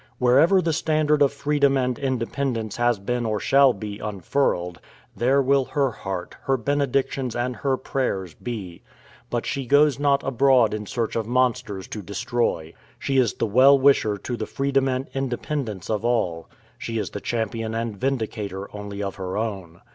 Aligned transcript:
Wherever 0.17 0.63
the 0.63 0.73
standard 0.73 1.21
of 1.21 1.31
freedom 1.31 1.77
and 1.77 1.99
independence 1.99 2.77
has 2.77 2.97
been 2.97 3.23
or 3.23 3.39
shall 3.39 3.71
be 3.71 3.99
unfurled, 3.99 4.79
there 5.15 5.43
will 5.43 5.63
her 5.65 5.91
heart, 5.91 6.35
her 6.45 6.57
benedictions, 6.57 7.35
and 7.35 7.57
her 7.57 7.77
prayers 7.77 8.33
be. 8.33 8.81
But 9.29 9.45
she 9.45 9.67
goes 9.67 9.99
not 9.99 10.23
abroad 10.23 10.73
in 10.73 10.87
search 10.87 11.15
of 11.15 11.27
monsters 11.27 11.87
to 11.89 12.01
destroy. 12.01 12.73
She 12.97 13.17
is 13.19 13.35
the 13.35 13.45
well 13.45 13.77
wisher 13.77 14.17
to 14.17 14.35
the 14.35 14.47
freedom 14.47 14.87
and 14.87 15.07
independence 15.13 15.87
of 15.87 16.03
all. 16.03 16.49
She 16.79 16.97
is 16.97 17.11
the 17.11 17.21
champion 17.21 17.75
and 17.75 17.95
vindicator 17.95 18.75
only 18.75 19.03
of 19.03 19.17
her 19.17 19.37
own. 19.37 19.81